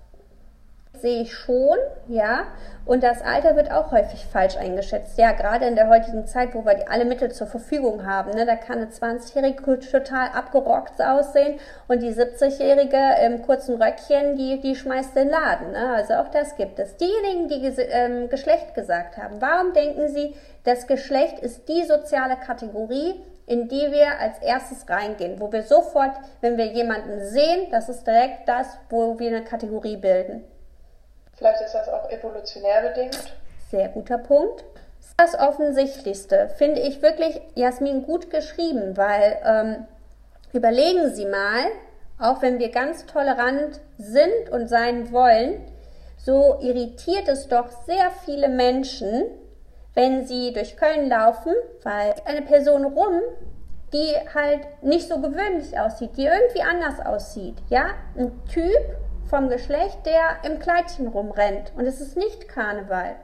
Sehe 1.02 1.22
ich 1.22 1.34
schon, 1.34 1.78
ja. 2.08 2.46
Und 2.86 3.04
das 3.04 3.24
Alter 3.24 3.56
wird 3.56 3.72
auch 3.72 3.92
häufig 3.92 4.26
falsch 4.32 4.58
eingeschätzt. 4.58 5.18
Ja, 5.18 5.32
gerade 5.32 5.66
in 5.66 5.76
der 5.76 5.90
heutigen 5.90 6.28
Zeit, 6.28 6.54
wo 6.54 6.66
wir 6.66 6.92
alle 6.92 7.06
Mittel 7.06 7.32
zur 7.32 7.48
Verfügung 7.48 8.06
haben. 8.06 8.32
Ne, 8.32 8.46
da 8.46 8.56
kann 8.56 8.78
eine 8.78 8.88
20-Jährige 8.88 9.80
total 9.80 10.30
abgerockt 10.30 11.02
aussehen 11.02 11.60
und 11.88 12.04
die 12.04 12.12
70-Jährige 12.12 13.26
im 13.26 13.42
kurzen 13.42 13.82
Röckchen, 13.82 14.36
die, 14.36 14.62
die 14.62 14.76
schmeißt 14.76 15.16
den 15.16 15.30
Laden. 15.30 15.72
Ne? 15.72 15.96
Also 15.96 16.14
auch 16.16 16.30
das 16.30 16.56
gibt 16.58 16.78
es. 16.78 16.96
Diejenigen, 16.98 17.48
die 17.48 17.82
ähm, 17.82 18.30
Geschlecht 18.30 18.76
gesagt 18.76 19.18
haben, 19.18 19.42
warum 19.42 19.74
denken 19.74 20.08
Sie, 20.10 20.36
das 20.64 20.86
Geschlecht 20.86 21.40
ist 21.40 21.68
die 21.68 21.86
soziale 21.86 22.36
Kategorie, 22.36 23.16
in 23.48 23.68
die 23.68 23.92
wir 23.92 24.20
als 24.20 24.40
erstes 24.40 24.90
reingehen, 24.90 25.40
wo 25.40 25.52
wir 25.52 25.64
sofort, 25.64 26.16
wenn 26.42 26.58
wir 26.58 26.66
jemanden 26.66 27.24
sehen, 27.26 27.68
das 27.72 27.90
ist 27.90 28.06
direkt 28.06 28.48
das, 28.48 28.68
wo 28.90 29.20
wir 29.20 29.30
eine 29.30 29.44
Kategorie 29.44 29.98
bilden. 29.98 30.44
Vielleicht 31.38 31.62
ist 31.62 31.74
das 31.74 31.90
auch 31.90 32.10
evolutionär 32.10 32.82
bedingt. 32.90 33.18
Sehr 33.70 33.90
guter 33.90 34.18
Punkt. 34.18 34.64
Das 35.18 35.38
Offensichtlichste 35.38 36.50
finde 36.58 36.82
ich 36.82 37.02
wirklich, 37.02 37.42
Jasmin, 37.56 38.04
gut 38.04 38.30
geschrieben, 38.30 38.98
weil 38.98 39.38
ähm, 39.46 39.88
überlegen 40.54 41.14
Sie 41.14 41.26
mal, 41.26 41.64
auch 42.20 42.42
wenn 42.42 42.60
wir 42.60 42.70
ganz 42.70 43.06
tolerant 43.06 43.80
sind 43.98 44.50
und 44.52 44.68
sein 44.68 45.12
wollen, 45.12 45.62
so 46.18 46.58
irritiert 46.62 47.28
es 47.28 47.48
doch 47.48 47.70
sehr 47.86 48.12
viele 48.26 48.50
Menschen, 48.50 49.26
wenn 49.94 50.26
sie 50.26 50.54
durch 50.54 50.76
Köln 50.76 51.08
laufen, 51.08 51.54
weil 51.84 52.16
eine 52.26 52.42
Person 52.42 52.84
rum, 52.86 53.22
die 53.94 54.14
halt 54.34 54.62
nicht 54.82 55.08
so 55.08 55.20
gewöhnlich 55.22 55.80
aussieht, 55.80 56.18
die 56.18 56.26
irgendwie 56.26 56.62
anders 56.62 57.06
aussieht, 57.06 57.56
ja, 57.70 57.92
ein 58.18 58.32
Typ 58.48 58.74
vom 59.36 59.50
Geschlecht, 59.50 60.06
der 60.06 60.50
im 60.50 60.60
Kleidchen 60.60 61.08
rumrennt. 61.08 61.74
Und 61.76 61.86
es 61.86 62.00
ist 62.00 62.16
nicht 62.16 62.48
Karneval. 62.48 63.16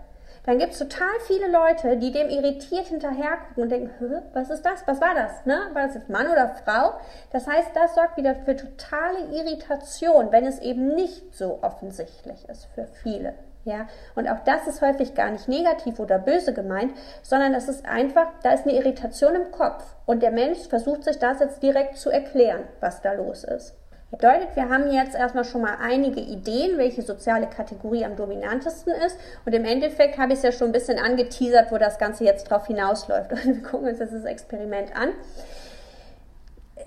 dann 0.45 0.57
gibt 0.57 0.73
es 0.73 0.79
total 0.79 1.13
viele 1.25 1.49
Leute, 1.49 1.95
die 1.95 2.11
dem 2.11 2.27
irritiert 2.27 2.87
hinterher 2.87 3.37
gucken 3.37 3.63
und 3.63 3.69
denken, 3.69 4.21
was 4.33 4.49
ist 4.49 4.65
das? 4.65 4.85
Was 4.87 4.99
war 4.99 5.15
das? 5.15 5.45
Ne? 5.45 5.69
War 5.71 5.85
das 5.85 5.95
jetzt 5.95 6.09
Mann 6.09 6.27
oder 6.27 6.49
Frau? 6.65 6.95
Das 7.31 7.47
heißt, 7.47 7.69
das 7.75 7.95
sorgt 7.95 8.17
wieder 8.17 8.35
für 8.35 8.57
totale 8.57 9.19
Irritation, 9.31 10.33
wenn 10.33 10.45
es 10.45 10.59
eben 10.59 10.95
nicht 10.95 11.33
so 11.33 11.59
offensichtlich 11.61 12.49
ist 12.49 12.65
für 12.75 12.87
viele. 13.03 13.33
Ja, 13.63 13.87
und 14.15 14.27
auch 14.27 14.43
das 14.43 14.67
ist 14.67 14.81
häufig 14.81 15.13
gar 15.13 15.29
nicht 15.29 15.47
negativ 15.47 15.99
oder 15.99 16.19
böse 16.19 16.51
gemeint, 16.51 16.93
sondern 17.21 17.53
das 17.53 17.69
ist 17.69 17.85
einfach, 17.85 18.27
da 18.43 18.51
ist 18.51 18.67
eine 18.67 18.75
Irritation 18.75 19.35
im 19.35 19.51
Kopf 19.51 19.85
und 20.05 20.23
der 20.23 20.31
Mensch 20.31 20.67
versucht 20.67 21.05
sich 21.05 21.19
das 21.19 21.39
jetzt 21.39 21.63
direkt 21.63 21.95
zu 21.95 22.09
erklären, 22.09 22.63
was 22.81 23.01
da 23.01 23.13
los 23.13 23.45
ist. 23.45 23.75
Bedeutet, 24.11 24.57
wir 24.57 24.67
haben 24.67 24.91
jetzt 24.91 25.15
erstmal 25.15 25.45
schon 25.45 25.61
mal 25.61 25.77
einige 25.81 26.19
Ideen, 26.19 26.77
welche 26.77 27.01
soziale 27.01 27.47
Kategorie 27.47 28.03
am 28.03 28.17
dominantesten 28.17 28.93
ist. 28.93 29.17
Und 29.45 29.55
im 29.55 29.63
Endeffekt 29.63 30.17
habe 30.17 30.33
ich 30.33 30.39
es 30.39 30.43
ja 30.43 30.51
schon 30.51 30.67
ein 30.67 30.73
bisschen 30.73 30.99
angeteasert, 30.99 31.71
wo 31.71 31.77
das 31.77 31.97
Ganze 31.97 32.25
jetzt 32.25 32.43
drauf 32.49 32.67
hinausläuft. 32.67 33.31
Und 33.31 33.45
wir 33.45 33.63
gucken 33.63 33.87
uns 33.87 33.99
das 33.99 34.25
Experiment 34.25 34.93
an. 34.97 35.13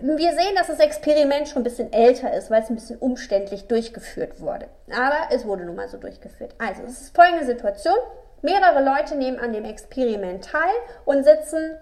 Wir 0.00 0.32
sehen, 0.32 0.54
dass 0.54 0.66
das 0.66 0.80
Experiment 0.80 1.48
schon 1.48 1.62
ein 1.62 1.64
bisschen 1.64 1.94
älter 1.94 2.34
ist, 2.34 2.50
weil 2.50 2.62
es 2.62 2.68
ein 2.68 2.74
bisschen 2.74 2.98
umständlich 2.98 3.68
durchgeführt 3.68 4.40
wurde. 4.40 4.66
Aber 4.90 5.34
es 5.34 5.46
wurde 5.46 5.64
nun 5.64 5.76
mal 5.76 5.88
so 5.88 5.96
durchgeführt. 5.96 6.54
Also, 6.58 6.82
es 6.82 7.00
ist 7.00 7.16
folgende 7.16 7.46
Situation. 7.46 7.96
Mehrere 8.42 8.84
Leute 8.84 9.14
nehmen 9.14 9.38
an 9.38 9.54
dem 9.54 9.64
Experiment 9.64 10.44
teil 10.44 10.74
und 11.06 11.24
sitzen 11.24 11.78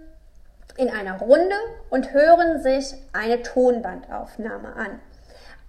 in 0.76 0.88
einer 0.88 1.18
Runde 1.18 1.56
und 1.90 2.12
hören 2.12 2.62
sich 2.62 2.94
eine 3.12 3.42
Tonbandaufnahme 3.42 4.76
an 4.76 5.00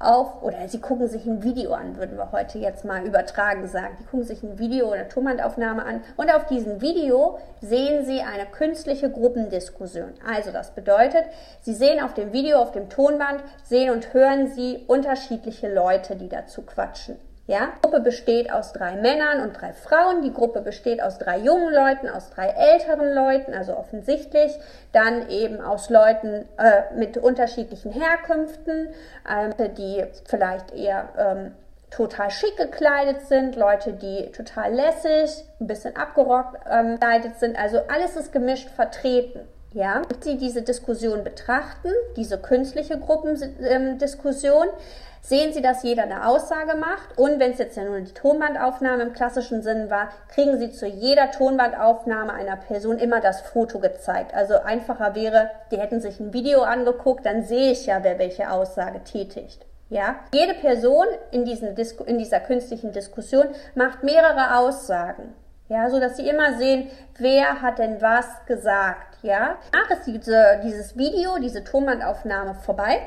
auf, 0.04 0.44
oder 0.44 0.68
sie 0.68 0.80
gucken 0.80 1.08
sich 1.08 1.26
ein 1.26 1.44
Video 1.44 1.74
an, 1.74 1.98
würden 1.98 2.18
wir 2.18 2.32
heute 2.32 2.60
jetzt 2.60 2.86
mal 2.86 3.06
übertragen 3.06 3.68
sagen. 3.68 3.98
Die 4.00 4.06
gucken 4.06 4.26
sich 4.26 4.44
ein 4.44 4.60
Video 4.60 4.92
oder 4.92 5.10
Tonbandaufnahme 5.10 5.84
an 5.84 6.02
und 6.18 6.34
auf 6.34 6.46
diesem 6.46 6.82
Video 6.82 7.40
sehen 7.62 8.06
sie 8.06 8.22
eine 8.22 8.46
künstliche 8.46 9.10
Gruppendiskussion. 9.10 10.14
Also 10.28 10.52
das 10.52 10.72
bedeutet, 10.72 11.26
sie 11.62 11.74
sehen 11.74 12.04
auf 12.04 12.14
dem 12.14 12.34
Video, 12.34 12.60
auf 12.60 12.72
dem 12.72 12.90
Tonband, 12.90 13.44
sehen 13.64 13.92
und 13.92 14.14
hören 14.14 14.48
sie 14.48 14.84
unterschiedliche 14.88 15.74
Leute, 15.74 16.16
die 16.16 16.30
dazu 16.30 16.62
quatschen. 16.64 17.18
Ja, 17.46 17.74
die 17.76 17.82
Gruppe 17.82 18.00
besteht 18.00 18.54
aus 18.54 18.72
drei 18.72 18.96
Männern 18.96 19.42
und 19.42 19.60
drei 19.60 19.74
Frauen. 19.74 20.22
Die 20.22 20.32
Gruppe 20.32 20.62
besteht 20.62 21.04
aus 21.04 21.18
drei 21.18 21.38
jungen 21.40 21.74
Leuten, 21.74 22.08
aus 22.08 22.30
drei 22.30 22.48
älteren 22.48 23.14
Leuten, 23.14 23.54
also 23.54 23.76
offensichtlich. 23.76 24.58
Dann 24.94 25.30
eben 25.30 25.60
aus 25.60 25.90
Leuten 25.90 26.46
äh, 26.58 26.96
mit 26.96 27.18
unterschiedlichen 27.18 27.92
Herkünften, 27.92 28.94
äh, 29.28 29.70
die 29.78 30.06
vielleicht 30.26 30.74
eher 30.74 31.10
ähm, 31.18 31.52
total 31.92 32.32
schick 32.32 32.56
gekleidet 32.56 33.28
sind, 33.28 33.58
Leute, 33.58 33.92
die 33.92 34.32
total 34.32 34.74
lässig, 34.74 35.46
ein 35.60 35.68
bisschen 35.68 35.98
abgerockt 35.98 36.62
ähm, 36.70 36.94
gekleidet 36.94 37.40
sind. 37.40 37.58
Also 37.58 37.82
alles 37.90 38.16
ist 38.16 38.32
gemischt 38.32 38.70
vertreten. 38.70 39.42
Ja, 39.74 40.04
wenn 40.08 40.22
Sie 40.22 40.38
diese 40.38 40.62
Diskussion 40.62 41.24
betrachten, 41.24 41.90
diese 42.16 42.38
künstliche 42.38 43.00
Gruppendiskussion, 43.00 44.68
ähm, 44.68 44.74
sehen 45.22 45.52
Sie, 45.52 45.62
dass 45.62 45.82
jeder 45.82 46.04
eine 46.04 46.28
Aussage 46.28 46.76
macht. 46.78 47.18
Und 47.18 47.40
wenn 47.40 47.54
es 47.54 47.58
jetzt 47.58 47.76
ja 47.78 47.84
nur 47.84 48.00
die 48.02 48.14
Tonbandaufnahme 48.14 49.04
im 49.04 49.14
klassischen 49.14 49.64
Sinn 49.64 49.90
war, 49.90 50.10
kriegen 50.28 50.60
Sie 50.60 50.72
zu 50.72 50.86
jeder 50.86 51.32
Tonbandaufnahme 51.32 52.34
einer 52.34 52.58
Person 52.58 53.00
immer 53.00 53.20
das 53.20 53.42
Foto 53.42 53.80
gezeigt. 53.80 54.36
Also 54.36 54.60
einfacher 54.60 55.16
wäre, 55.16 55.50
die 55.72 55.78
hätten 55.78 56.02
sich 56.02 56.20
ein 56.20 56.34
Video 56.34 56.62
angeguckt, 56.62 57.26
dann 57.26 57.44
sehe 57.44 57.72
ich 57.72 57.88
ja, 57.88 58.04
wer 58.04 58.20
welche 58.20 58.52
Aussage 58.52 59.04
tätigt. 59.04 59.66
Ja? 59.90 60.18
Jede 60.34 60.54
Person 60.54 61.06
in, 61.32 61.46
diesen 61.46 61.76
in 62.06 62.18
dieser 62.20 62.40
künstlichen 62.42 62.92
Diskussion 62.92 63.48
macht 63.74 64.04
mehrere 64.04 64.58
Aussagen. 64.58 65.34
Ja, 65.74 65.90
so 65.90 66.00
dass 66.00 66.18
sie 66.18 66.30
immer 66.30 66.56
sehen, 66.60 66.88
wer 67.18 67.64
hat 67.64 67.80
denn 67.80 68.00
was 68.00 68.28
gesagt. 68.46 69.18
Ja, 69.24 69.58
danach 69.72 69.90
ist 69.90 70.06
diese, 70.06 70.62
dieses 70.64 70.96
Video, 70.96 71.40
diese 71.40 71.64
Tonbandaufnahme 71.64 72.54
vorbei. 72.54 73.02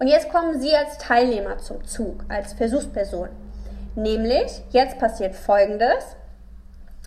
Und 0.00 0.08
jetzt 0.08 0.28
kommen 0.30 0.58
Sie 0.58 0.74
als 0.74 0.98
Teilnehmer 0.98 1.58
zum 1.58 1.86
Zug, 1.86 2.24
als 2.28 2.54
Versuchsperson. 2.54 3.28
Nämlich, 3.94 4.60
jetzt 4.70 4.98
passiert 4.98 5.36
Folgendes. 5.36 6.16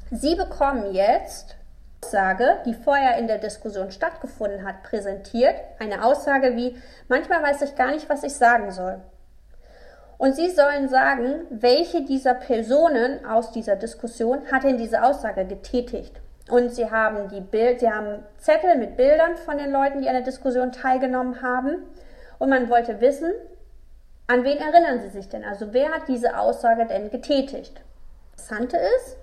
Sie 0.09 0.35
bekommen 0.35 0.93
jetzt 0.93 1.57
Aussage, 2.01 2.59
die 2.65 2.75
vorher 2.75 3.17
in 3.17 3.27
der 3.27 3.39
Diskussion 3.39 3.91
stattgefunden 3.91 4.63
hat, 4.63 4.83
präsentiert. 4.83 5.55
Eine 5.79 6.05
Aussage 6.05 6.55
wie, 6.55 6.77
manchmal 7.09 7.43
weiß 7.43 7.61
ich 7.63 7.75
gar 7.75 7.91
nicht, 7.91 8.07
was 8.07 8.23
ich 8.23 8.35
sagen 8.35 8.71
soll. 8.71 9.01
Und 10.17 10.35
Sie 10.35 10.49
sollen 10.49 10.89
sagen, 10.89 11.45
welche 11.49 12.03
dieser 12.03 12.33
Personen 12.33 13.25
aus 13.25 13.51
dieser 13.51 13.75
Diskussion 13.75 14.39
hat 14.51 14.63
denn 14.63 14.77
diese 14.77 15.03
Aussage 15.03 15.45
getätigt. 15.45 16.21
Und 16.49 16.71
Sie 16.71 16.89
haben 16.89 17.29
die 17.29 17.41
Bild, 17.41 17.79
Sie 17.79 17.89
haben 17.89 18.23
Zettel 18.37 18.77
mit 18.77 18.97
Bildern 18.97 19.37
von 19.37 19.57
den 19.57 19.71
Leuten, 19.71 20.01
die 20.01 20.07
an 20.07 20.15
der 20.15 20.23
Diskussion 20.23 20.71
teilgenommen 20.71 21.41
haben 21.41 21.83
und 22.39 22.49
man 22.49 22.69
wollte 22.69 22.99
wissen, 22.99 23.31
an 24.27 24.43
wen 24.43 24.57
erinnern 24.57 25.01
Sie 25.01 25.09
sich 25.09 25.29
denn? 25.29 25.43
Also 25.43 25.73
wer 25.73 25.91
hat 25.91 26.07
diese 26.07 26.37
Aussage 26.37 26.85
denn 26.85 27.09
getätigt? 27.09 27.81
Das 28.35 28.49
Interessante 28.49 28.77
ist, 28.77 29.17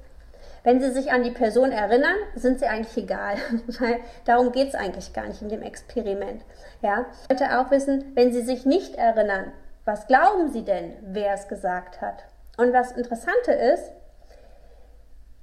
wenn 0.62 0.80
Sie 0.80 0.90
sich 0.90 1.10
an 1.12 1.22
die 1.22 1.30
Person 1.30 1.72
erinnern, 1.72 2.16
sind 2.34 2.58
sie 2.58 2.66
eigentlich 2.66 2.96
egal, 3.04 3.36
weil 3.78 3.98
darum 4.24 4.52
geht 4.52 4.68
es 4.68 4.74
eigentlich 4.74 5.12
gar 5.12 5.26
nicht 5.26 5.42
in 5.42 5.48
dem 5.48 5.62
Experiment. 5.62 6.42
Ja, 6.82 7.06
ich 7.22 7.30
wollte 7.30 7.58
auch 7.58 7.70
wissen, 7.70 8.12
wenn 8.14 8.32
Sie 8.32 8.42
sich 8.42 8.66
nicht 8.66 8.96
erinnern, 8.96 9.52
was 9.84 10.06
glauben 10.06 10.50
Sie 10.50 10.64
denn, 10.64 10.96
wer 11.02 11.34
es 11.34 11.48
gesagt 11.48 12.00
hat? 12.00 12.24
Und 12.56 12.72
was 12.72 12.92
Interessante 12.92 13.52
ist, 13.52 13.92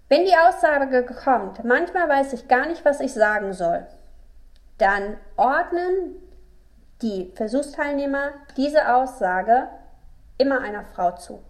wenn 0.10 0.26
die 0.26 0.36
Aussage 0.36 1.04
kommt, 1.04 1.64
manchmal 1.66 2.08
weiß 2.08 2.34
ich 2.34 2.48
gar 2.48 2.68
nicht, 2.68 2.86
was 2.86 3.02
ich 3.02 3.14
sagen 3.14 3.54
soll, 3.54 3.86
dann 4.78 5.18
ordnen 5.36 6.16
die 7.02 7.32
Versuchsteilnehmer 7.36 8.30
diese 8.56 8.94
Aussage 8.94 9.68
immer 10.38 10.62
einer 10.62 10.84
Frau 10.84 11.12
zu. 11.12 11.44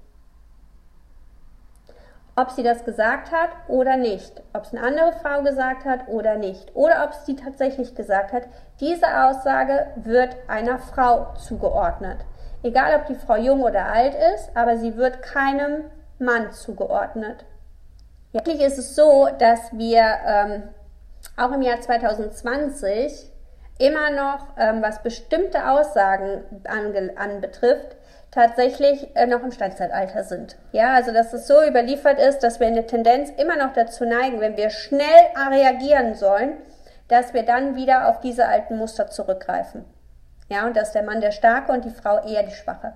Ob 2.36 2.52
sie 2.52 2.64
das 2.64 2.86
gesagt 2.86 3.32
hat 3.32 3.50
oder 3.68 3.98
nicht, 3.98 4.42
ob 4.54 4.64
es 4.64 4.74
eine 4.74 4.86
andere 4.86 5.12
Frau 5.14 5.42
gesagt 5.42 5.86
hat 5.86 6.08
oder 6.08 6.38
nicht, 6.38 6.76
oder 6.76 7.04
ob 7.04 7.14
sie 7.14 7.36
tatsächlich 7.36 7.96
gesagt 7.96 8.32
hat, 8.32 8.44
diese 8.80 9.08
Aussage 9.26 9.88
wird 9.96 10.36
einer 10.48 10.78
Frau 10.78 11.34
zugeordnet. 11.34 12.26
Egal, 12.68 13.00
ob 13.00 13.06
die 13.06 13.16
Frau 13.16 13.38
jung 13.38 13.64
oder 13.64 13.86
alt 13.86 14.14
ist, 14.36 14.50
aber 14.54 14.76
sie 14.76 14.98
wird 14.98 15.22
keinem 15.22 15.86
Mann 16.20 16.52
zugeordnet. 16.52 17.46
Wirklich 18.34 18.60
ist 18.60 18.78
es 18.78 18.94
so, 18.94 19.30
dass 19.40 19.72
wir 19.72 20.04
ähm, 20.28 20.64
auch 21.38 21.54
im 21.54 21.62
Jahr 21.62 21.80
2020 21.80 23.32
immer 23.80 24.10
noch, 24.10 24.48
ähm, 24.58 24.82
was 24.82 25.02
bestimmte 25.02 25.70
Aussagen 25.70 26.44
anbetrifft, 27.16 27.96
tatsächlich 28.32 29.16
äh, 29.16 29.28
noch 29.28 29.44
im 29.44 29.54
Steinzeitalter 29.54 30.26
sind. 30.26 30.58
Ja, 30.74 30.94
also 30.94 31.14
dass 31.14 31.32
es 31.32 31.48
so 31.48 31.64
überliefert 31.66 32.20
ist, 32.20 32.40
dass 32.40 32.60
wir 32.60 32.68
eine 32.68 32.86
Tendenz 32.86 33.30
immer 33.38 33.56
noch 33.56 33.72
dazu 33.72 34.04
neigen, 34.04 34.42
wenn 34.42 34.58
wir 34.58 34.72
schnell 34.72 35.08
reagieren 35.50 36.16
sollen, 36.16 36.58
dass 37.08 37.34
wir 37.34 37.44
dann 37.44 37.78
wieder 37.78 38.10
auf 38.10 38.20
diese 38.20 38.46
alten 38.46 38.78
Muster 38.78 39.08
zurückgreifen. 39.08 39.86
Ja, 40.50 40.66
und 40.66 40.78
dass 40.78 40.94
der 40.94 41.04
Mann 41.04 41.22
der 41.22 41.32
Starke 41.32 41.72
und 41.72 41.86
die 41.86 41.90
Frau 41.90 42.26
eher 42.26 42.44
die 42.44 42.56
Schwache. 42.56 42.94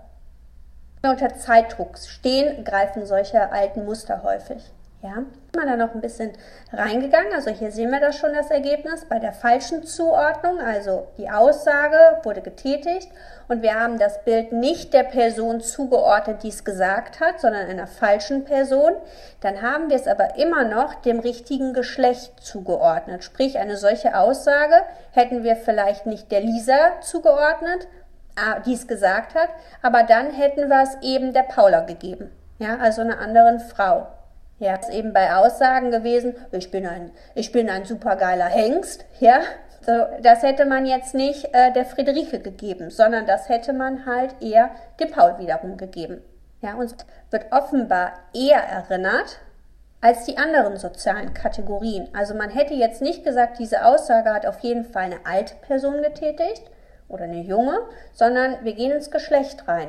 Unter 1.04 1.36
Zeitdruck 1.36 1.98
stehen, 1.98 2.64
greifen 2.64 3.06
solche 3.06 3.52
alten 3.52 3.86
Muster 3.86 4.24
häufig. 4.24 4.72
Ja, 5.02 5.24
man 5.56 5.68
da 5.68 5.76
noch 5.76 5.94
ein 5.94 6.02
bisschen 6.02 6.32
reingegangen. 6.72 7.34
Also 7.34 7.52
hier 7.52 7.72
sehen 7.72 7.92
wir 7.92 8.00
das 8.00 8.18
schon 8.18 8.34
das 8.34 8.52
Ergebnis 8.52 9.06
bei 9.06 9.20
der 9.20 9.34
falschen 9.34 9.84
Zuordnung. 9.84 10.60
Also 10.60 11.08
die 11.18 11.30
Aussage 11.30 11.98
wurde 12.24 12.42
getätigt 12.42 13.10
und 13.48 13.62
wir 13.62 13.76
haben 13.76 14.00
das 14.00 14.24
Bild 14.24 14.54
nicht 14.54 14.94
der 14.94 15.04
Person 15.04 15.62
zugeordnet, 15.62 16.44
die 16.44 16.50
es 16.50 16.64
gesagt 16.64 17.20
hat, 17.20 17.42
sondern 17.42 17.68
einer 17.68 17.88
falschen 17.88 18.46
Person. 18.46 18.94
Dann 19.42 19.62
haben 19.62 19.90
wir 19.90 19.98
es 19.98 20.08
aber 20.08 20.38
immer 20.38 20.64
noch 20.64 20.96
dem 20.96 21.20
richtigen 21.20 21.74
Geschlecht 21.74 22.40
zugeordnet. 22.40 23.24
Sprich, 23.24 23.60
eine 23.60 23.78
solche 23.78 24.18
Aussage 24.18 24.84
hätten 25.12 25.44
wir 25.44 25.56
vielleicht 25.56 26.06
nicht 26.06 26.32
der 26.32 26.42
Lisa 26.42 27.02
zugeordnet, 27.02 27.88
ah, 28.36 28.60
die 28.60 28.74
es 28.74 28.88
gesagt 28.88 29.36
hat, 29.36 29.50
aber 29.82 30.04
dann 30.04 30.32
hätten 30.32 30.70
wir 30.70 30.84
es 30.84 30.98
eben 31.02 31.34
der 31.34 31.44
Paula 31.44 31.82
gegeben. 31.82 32.32
Ja, 32.60 32.78
also 32.78 33.02
einer 33.02 33.20
anderen 33.20 33.60
Frau. 33.60 34.08
Ja, 34.62 34.76
ist 34.76 34.92
eben 34.92 35.12
bei 35.12 35.36
Aussagen 35.36 35.90
gewesen, 35.90 36.36
ich 36.52 36.70
bin 36.70 36.86
ein, 36.86 37.10
ich 37.34 37.52
bin 37.52 37.68
ein 37.68 37.84
supergeiler 37.84 38.46
Hengst, 38.46 39.06
ja. 39.20 39.42
So, 39.84 39.92
das 40.22 40.44
hätte 40.44 40.68
man 40.68 40.86
jetzt 40.86 41.16
nicht 41.16 41.46
äh, 41.52 41.74
der 41.74 41.84
Friederike 41.84 42.40
gegeben, 42.40 42.92
sondern 42.92 43.26
das 43.26 43.50
hätte 43.50 43.74
man 43.74 44.06
halt 44.06 44.36
eher 44.40 44.70
dem 45.00 45.10
Paul 45.10 45.40
wiederum 45.40 45.78
gegeben. 45.78 46.22
Ja, 46.62 46.76
uns 46.76 46.96
wird 47.32 47.52
offenbar 47.52 48.12
eher 48.36 48.60
erinnert 48.60 49.40
als 50.00 50.26
die 50.26 50.38
anderen 50.38 50.78
sozialen 50.78 51.34
Kategorien. 51.34 52.10
Also 52.14 52.36
man 52.36 52.52
hätte 52.52 52.76
jetzt 52.76 53.02
nicht 53.02 53.24
gesagt, 53.24 53.58
diese 53.58 53.84
Aussage 53.84 54.32
hat 54.32 54.46
auf 54.46 54.60
jeden 54.60 54.86
Fall 54.86 55.06
eine 55.06 55.26
alte 55.26 55.56
Person 55.56 56.04
getätigt 56.04 56.70
oder 57.08 57.24
eine 57.24 57.42
junge, 57.42 57.80
sondern 58.14 58.64
wir 58.64 58.74
gehen 58.74 58.92
ins 58.92 59.10
Geschlecht 59.10 59.68
rein. 59.68 59.88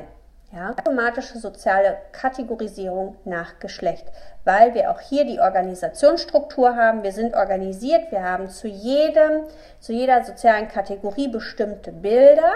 Ja, 0.55 0.69
automatische 0.69 1.39
soziale 1.39 1.97
Kategorisierung 2.11 3.15
nach 3.25 3.57
Geschlecht, 3.57 4.05
weil 4.45 4.75
wir 4.75 4.91
auch 4.91 4.99
hier 4.99 5.25
die 5.25 5.39
Organisationsstruktur 5.39 6.75
haben. 6.75 7.01
Wir 7.01 7.11
sind 7.11 7.33
organisiert, 7.33 8.11
wir 8.11 8.21
haben 8.21 8.49
zu 8.49 8.67
jedem, 8.67 9.45
zu 9.79 9.93
jeder 9.93 10.23
sozialen 10.23 10.67
Kategorie 10.67 11.27
bestimmte 11.27 11.91
Bilder. 11.91 12.53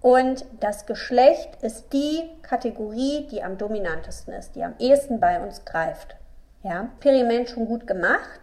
Und 0.00 0.46
das 0.58 0.86
Geschlecht 0.86 1.62
ist 1.62 1.92
die 1.92 2.28
Kategorie, 2.42 3.28
die 3.30 3.40
am 3.44 3.56
dominantesten 3.56 4.34
ist, 4.34 4.56
die 4.56 4.64
am 4.64 4.74
ehesten 4.80 5.20
bei 5.20 5.40
uns 5.40 5.64
greift. 5.64 6.16
Ja, 6.64 6.88
Experiment 6.96 7.50
schon 7.50 7.66
gut 7.66 7.86
gemacht, 7.86 8.40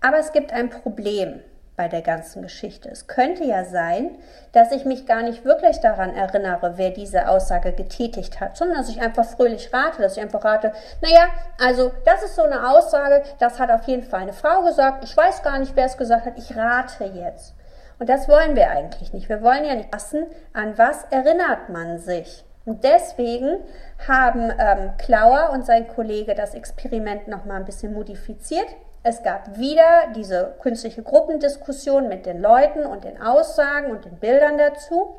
aber 0.00 0.18
es 0.18 0.32
gibt 0.32 0.52
ein 0.52 0.68
Problem 0.68 1.42
bei 1.76 1.88
der 1.88 2.02
ganzen 2.02 2.42
Geschichte. 2.42 2.90
Es 2.90 3.06
könnte 3.06 3.44
ja 3.44 3.64
sein, 3.64 4.18
dass 4.52 4.72
ich 4.72 4.84
mich 4.84 5.06
gar 5.06 5.22
nicht 5.22 5.44
wirklich 5.44 5.80
daran 5.80 6.14
erinnere, 6.14 6.74
wer 6.76 6.90
diese 6.90 7.28
Aussage 7.28 7.72
getätigt 7.72 8.40
hat, 8.40 8.56
sondern 8.56 8.78
dass 8.78 8.90
ich 8.90 9.00
einfach 9.00 9.24
fröhlich 9.24 9.72
rate, 9.72 10.02
dass 10.02 10.16
ich 10.16 10.22
einfach 10.22 10.44
rate, 10.44 10.72
naja, 11.00 11.28
also 11.58 11.90
das 12.04 12.22
ist 12.22 12.36
so 12.36 12.42
eine 12.42 12.68
Aussage, 12.68 13.22
das 13.38 13.58
hat 13.58 13.70
auf 13.70 13.84
jeden 13.84 14.02
Fall 14.02 14.20
eine 14.20 14.34
Frau 14.34 14.62
gesagt, 14.62 15.04
ich 15.04 15.16
weiß 15.16 15.42
gar 15.42 15.58
nicht, 15.58 15.74
wer 15.74 15.86
es 15.86 15.96
gesagt 15.96 16.26
hat, 16.26 16.36
ich 16.36 16.56
rate 16.56 17.04
jetzt. 17.04 17.54
Und 17.98 18.08
das 18.08 18.28
wollen 18.28 18.56
wir 18.56 18.70
eigentlich 18.70 19.12
nicht. 19.12 19.28
Wir 19.28 19.42
wollen 19.42 19.64
ja 19.64 19.74
nicht 19.74 19.94
wissen, 19.94 20.26
an 20.52 20.76
was 20.76 21.04
erinnert 21.10 21.68
man 21.68 21.98
sich. 21.98 22.44
Und 22.64 22.84
deswegen 22.84 23.58
haben 24.06 24.52
ähm, 24.58 24.92
Klauer 24.98 25.50
und 25.52 25.64
sein 25.64 25.88
Kollege 25.88 26.34
das 26.34 26.54
Experiment 26.54 27.28
nochmal 27.28 27.58
ein 27.58 27.64
bisschen 27.64 27.92
modifiziert 27.92 28.66
es 29.02 29.22
gab 29.22 29.58
wieder 29.58 30.12
diese 30.14 30.54
künstliche 30.60 31.02
Gruppendiskussion 31.02 32.08
mit 32.08 32.24
den 32.24 32.40
Leuten 32.40 32.86
und 32.86 33.04
den 33.04 33.20
Aussagen 33.20 33.90
und 33.90 34.04
den 34.04 34.18
Bildern 34.18 34.58
dazu. 34.58 35.16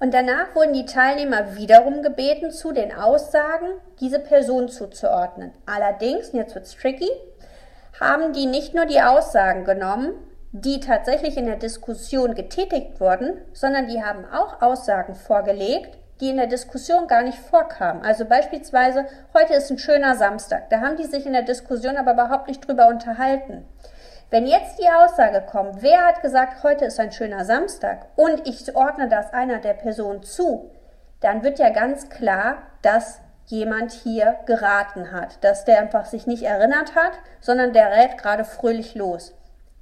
Und 0.00 0.14
danach 0.14 0.54
wurden 0.54 0.72
die 0.72 0.86
Teilnehmer 0.86 1.56
wiederum 1.56 2.02
gebeten, 2.02 2.50
zu 2.50 2.72
den 2.72 2.92
Aussagen 2.92 3.68
diese 4.00 4.18
Person 4.18 4.68
zuzuordnen. 4.68 5.52
Allerdings, 5.66 6.32
jetzt 6.32 6.54
wird's 6.54 6.74
tricky, 6.74 7.10
haben 8.00 8.32
die 8.32 8.46
nicht 8.46 8.74
nur 8.74 8.86
die 8.86 9.02
Aussagen 9.02 9.64
genommen, 9.64 10.14
die 10.52 10.80
tatsächlich 10.80 11.36
in 11.36 11.46
der 11.46 11.56
Diskussion 11.56 12.34
getätigt 12.34 12.98
wurden, 12.98 13.40
sondern 13.52 13.86
die 13.86 14.02
haben 14.02 14.24
auch 14.24 14.62
Aussagen 14.62 15.14
vorgelegt, 15.14 15.98
die 16.20 16.28
in 16.28 16.36
der 16.36 16.46
Diskussion 16.46 17.06
gar 17.06 17.22
nicht 17.22 17.38
vorkamen. 17.38 18.02
Also 18.02 18.24
beispielsweise, 18.24 19.06
heute 19.34 19.54
ist 19.54 19.70
ein 19.70 19.78
schöner 19.78 20.14
Samstag. 20.14 20.68
Da 20.70 20.80
haben 20.80 20.96
die 20.96 21.06
sich 21.06 21.26
in 21.26 21.32
der 21.32 21.42
Diskussion 21.42 21.96
aber 21.96 22.12
überhaupt 22.12 22.48
nicht 22.48 22.66
drüber 22.66 22.88
unterhalten. 22.88 23.66
Wenn 24.30 24.46
jetzt 24.46 24.78
die 24.78 24.88
Aussage 24.88 25.40
kommt, 25.40 25.82
wer 25.82 26.06
hat 26.06 26.22
gesagt, 26.22 26.62
heute 26.62 26.84
ist 26.84 27.00
ein 27.00 27.10
schöner 27.10 27.44
Samstag 27.44 28.06
und 28.16 28.46
ich 28.46 28.76
ordne 28.76 29.08
das 29.08 29.32
einer 29.32 29.58
der 29.58 29.74
Personen 29.74 30.22
zu, 30.22 30.70
dann 31.20 31.42
wird 31.42 31.58
ja 31.58 31.70
ganz 31.70 32.08
klar, 32.10 32.58
dass 32.82 33.20
jemand 33.46 33.90
hier 33.90 34.36
geraten 34.46 35.10
hat, 35.10 35.42
dass 35.42 35.64
der 35.64 35.80
einfach 35.80 36.06
sich 36.06 36.26
nicht 36.26 36.44
erinnert 36.44 36.94
hat, 36.94 37.12
sondern 37.40 37.72
der 37.72 37.90
rät 37.90 38.18
gerade 38.18 38.44
fröhlich 38.44 38.94
los. 38.94 39.34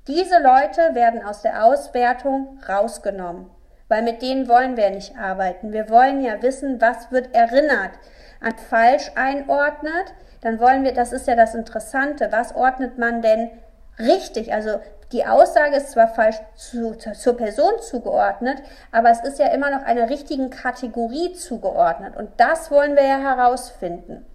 Diese 0.07 0.39
Leute 0.39 0.95
werden 0.95 1.23
aus 1.23 1.43
der 1.43 1.65
Auswertung 1.65 2.59
rausgenommen 2.67 3.51
weil 3.89 4.03
mit 4.03 4.23
denen 4.23 4.49
wollen 4.49 4.77
wir 4.77 4.91
nicht 4.91 5.17
arbeiten. 5.17 5.73
Wir 5.73 5.89
wollen 5.89 6.21
ja 6.23 6.41
wissen, 6.43 6.81
was 6.81 7.11
wird 7.11 7.35
erinnert. 7.35 7.93
An 8.41 8.55
falsch 8.69 9.11
einordnet, 9.17 10.15
dann 10.41 10.61
wollen 10.61 10.85
wir, 10.85 10.93
das 10.93 11.13
ist 11.13 11.27
ja 11.27 11.35
das 11.35 11.55
Interessante, 11.55 12.29
was 12.31 12.55
ordnet 12.55 12.99
man 12.99 13.23
denn 13.23 13.51
richtig? 13.99 14.53
Also 14.53 14.81
die 15.13 15.25
Aussage 15.25 15.77
ist 15.77 15.93
zwar 15.93 16.09
falsch 16.09 16.37
zu, 16.55 16.95
zur 16.95 17.37
Person 17.37 17.81
zugeordnet, 17.81 18.63
aber 18.93 19.11
es 19.11 19.21
ist 19.21 19.39
ja 19.39 19.49
immer 19.49 19.71
noch 19.71 19.83
einer 19.83 20.11
richtigen 20.11 20.51
Kategorie 20.51 21.33
zugeordnet. 21.33 22.15
Und 22.17 22.31
das 22.37 22.71
wollen 22.71 22.95
wir 22.95 23.05
ja 23.05 23.19
herausfinden. 23.19 24.27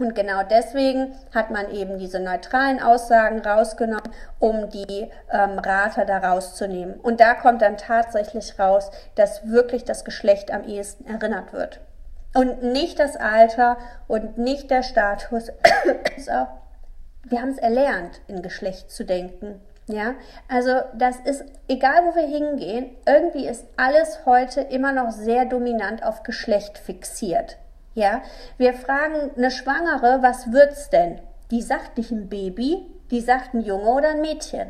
Und 0.00 0.14
genau 0.14 0.42
deswegen 0.42 1.14
hat 1.34 1.50
man 1.50 1.70
eben 1.72 1.98
diese 1.98 2.20
neutralen 2.20 2.80
Aussagen 2.80 3.40
rausgenommen, 3.40 4.10
um 4.38 4.70
die 4.70 5.10
ähm, 5.30 5.58
Rater 5.58 6.06
da 6.06 6.18
rauszunehmen. 6.18 6.94
Und 6.94 7.20
da 7.20 7.34
kommt 7.34 7.60
dann 7.60 7.76
tatsächlich 7.76 8.58
raus, 8.58 8.90
dass 9.14 9.46
wirklich 9.46 9.84
das 9.84 10.06
Geschlecht 10.06 10.52
am 10.52 10.64
ehesten 10.64 11.06
erinnert 11.06 11.52
wird. 11.52 11.80
Und 12.32 12.62
nicht 12.62 12.98
das 12.98 13.16
Alter 13.18 13.76
und 14.08 14.38
nicht 14.38 14.70
der 14.70 14.82
Status. 14.82 15.48
wir 17.24 17.42
haben 17.42 17.50
es 17.50 17.58
erlernt, 17.58 18.22
in 18.26 18.40
Geschlecht 18.40 18.90
zu 18.90 19.04
denken. 19.04 19.60
Ja, 19.86 20.14
also 20.48 20.80
das 20.94 21.16
ist, 21.24 21.44
egal 21.68 22.06
wo 22.06 22.14
wir 22.14 22.26
hingehen, 22.26 22.90
irgendwie 23.04 23.46
ist 23.46 23.66
alles 23.76 24.20
heute 24.24 24.62
immer 24.62 24.92
noch 24.92 25.10
sehr 25.10 25.44
dominant 25.44 26.02
auf 26.04 26.22
Geschlecht 26.22 26.78
fixiert. 26.78 27.58
Ja, 27.94 28.22
wir 28.56 28.74
fragen 28.74 29.32
eine 29.36 29.50
Schwangere, 29.50 30.22
was 30.22 30.52
wird's 30.52 30.90
denn? 30.90 31.20
Die 31.50 31.62
sagt 31.62 31.98
nicht 31.98 32.12
ein 32.12 32.28
Baby, 32.28 32.86
die 33.10 33.20
sagt 33.20 33.54
ein 33.54 33.62
Junge 33.62 33.90
oder 33.90 34.10
ein 34.10 34.20
Mädchen. 34.20 34.68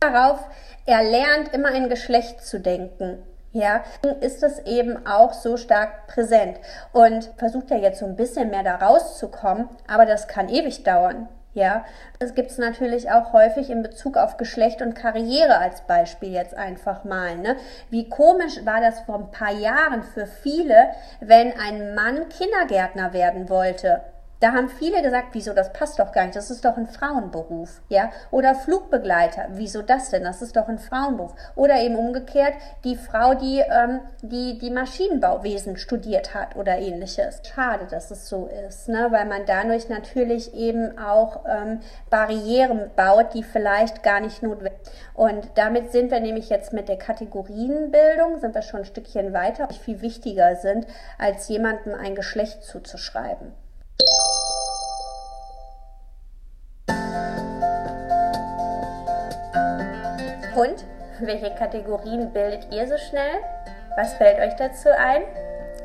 Darauf, 0.00 0.48
er 0.86 1.02
lernt 1.02 1.52
immer 1.52 1.68
ein 1.68 1.88
Geschlecht 1.88 2.42
zu 2.44 2.60
denken. 2.60 3.22
Ja, 3.52 3.84
ist 4.20 4.42
es 4.42 4.58
eben 4.60 5.06
auch 5.06 5.32
so 5.32 5.56
stark 5.56 6.08
präsent 6.08 6.58
und 6.92 7.30
versucht 7.36 7.70
ja 7.70 7.76
jetzt 7.76 8.00
so 8.00 8.06
ein 8.06 8.16
bisschen 8.16 8.50
mehr 8.50 8.64
da 8.64 8.76
rauszukommen, 8.76 9.68
aber 9.86 10.06
das 10.06 10.26
kann 10.26 10.48
ewig 10.48 10.82
dauern. 10.82 11.28
Ja, 11.54 11.84
das 12.18 12.34
gibt 12.34 12.50
es 12.50 12.58
natürlich 12.58 13.12
auch 13.12 13.32
häufig 13.32 13.70
in 13.70 13.82
Bezug 13.82 14.16
auf 14.16 14.36
Geschlecht 14.36 14.82
und 14.82 14.94
Karriere 14.94 15.58
als 15.58 15.82
Beispiel 15.82 16.32
jetzt 16.32 16.54
einfach 16.54 17.04
mal. 17.04 17.36
Ne? 17.36 17.56
Wie 17.90 18.08
komisch 18.08 18.66
war 18.66 18.80
das 18.80 19.00
vor 19.00 19.20
ein 19.20 19.30
paar 19.30 19.52
Jahren 19.52 20.02
für 20.02 20.26
viele, 20.26 20.88
wenn 21.20 21.52
ein 21.52 21.94
Mann 21.94 22.28
Kindergärtner 22.28 23.12
werden 23.12 23.48
wollte 23.48 24.02
da 24.44 24.52
haben 24.52 24.68
viele 24.68 25.00
gesagt, 25.00 25.28
wieso, 25.32 25.54
das 25.54 25.72
passt 25.72 25.98
doch 25.98 26.12
gar 26.12 26.24
nicht, 26.24 26.36
das 26.36 26.50
ist 26.50 26.66
doch 26.66 26.76
ein 26.76 26.86
Frauenberuf, 26.86 27.80
ja? 27.88 28.10
Oder 28.30 28.54
Flugbegleiter, 28.54 29.46
wieso 29.52 29.80
das 29.80 30.10
denn, 30.10 30.22
das 30.22 30.42
ist 30.42 30.54
doch 30.54 30.68
ein 30.68 30.78
Frauenberuf. 30.78 31.32
Oder 31.54 31.80
eben 31.80 31.96
umgekehrt, 31.96 32.52
die 32.84 32.96
Frau, 32.96 33.32
die, 33.32 33.60
ähm, 33.60 34.00
die, 34.20 34.58
die 34.58 34.68
Maschinenbauwesen 34.68 35.78
studiert 35.78 36.34
hat 36.34 36.56
oder 36.56 36.76
ähnliches. 36.76 37.40
Schade, 37.54 37.86
dass 37.90 38.10
es 38.10 38.28
so 38.28 38.50
ist, 38.68 38.86
ne? 38.86 39.06
weil 39.08 39.24
man 39.24 39.46
dadurch 39.46 39.88
natürlich 39.88 40.52
eben 40.52 40.98
auch 40.98 41.46
ähm, 41.48 41.80
Barrieren 42.10 42.90
baut, 42.96 43.32
die 43.32 43.44
vielleicht 43.44 44.02
gar 44.02 44.20
nicht 44.20 44.42
notwendig 44.42 44.78
sind. 44.82 44.94
Und 45.14 45.48
damit 45.54 45.90
sind 45.90 46.10
wir 46.10 46.20
nämlich 46.20 46.50
jetzt 46.50 46.74
mit 46.74 46.90
der 46.90 46.98
Kategorienbildung, 46.98 48.40
sind 48.40 48.54
wir 48.54 48.60
schon 48.60 48.80
ein 48.80 48.84
Stückchen 48.84 49.32
weiter, 49.32 49.68
die 49.68 49.78
viel 49.78 50.02
wichtiger 50.02 50.56
sind, 50.56 50.86
als 51.16 51.48
jemandem 51.48 51.94
ein 51.94 52.14
Geschlecht 52.14 52.62
zuzuschreiben. 52.62 53.54
Und 60.54 60.84
welche 61.20 61.54
Kategorien 61.54 62.32
bildet 62.32 62.72
ihr 62.72 62.86
so 62.86 62.96
schnell? 62.96 63.40
Was 63.96 64.14
fällt 64.14 64.38
euch 64.38 64.54
dazu 64.56 64.88
ein? 64.90 65.22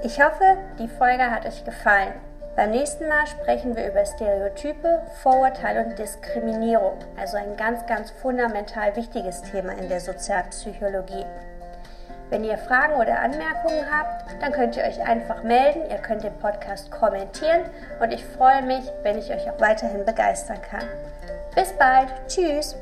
Ich 0.04 0.22
hoffe, 0.22 0.58
die 0.80 0.88
Folge 0.88 1.30
hat 1.30 1.46
euch 1.46 1.64
gefallen. 1.64 2.14
Beim 2.56 2.72
nächsten 2.72 3.08
Mal 3.08 3.26
sprechen 3.28 3.76
wir 3.76 3.88
über 3.88 4.06
Stereotype, 4.06 5.02
Vorurteile 5.22 5.86
und 5.86 5.98
Diskriminierung, 5.98 6.98
also 7.18 7.38
ein 7.38 7.56
ganz, 7.56 7.86
ganz 7.86 8.12
fundamental 8.12 8.96
wichtiges 8.96 9.42
Thema 9.44 9.74
in 9.74 9.88
der 9.88 10.00
Sozialpsychologie. 10.00 11.26
Wenn 12.30 12.44
ihr 12.44 12.58
Fragen 12.58 12.96
oder 12.96 13.20
Anmerkungen 13.20 13.86
habt, 13.92 14.42
dann 14.42 14.52
könnt 14.52 14.78
ihr 14.78 14.84
euch 14.84 15.02
einfach 15.02 15.42
melden. 15.42 15.90
Ihr 15.90 15.98
könnt 15.98 16.24
den 16.24 16.38
Podcast 16.38 16.92
kommentieren 16.92 17.62
und 18.00 18.14
ich 18.14 18.24
freue 18.24 18.62
mich, 18.62 18.84
wenn 19.02 19.18
ich 19.18 19.32
euch 19.32 19.50
auch 19.50 19.60
weiterhin 19.60 20.06
begeistern 20.06 20.62
kann. 20.62 20.84
Bis 21.56 21.74
bald. 21.74 22.10
Tschüss. 22.28 22.76